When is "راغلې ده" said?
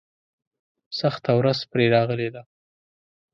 1.95-2.41